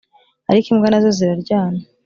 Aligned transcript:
ariko 0.51 0.67
imbwa 0.69 0.87
nazo 0.89 1.09
ziraryana. 1.17 1.79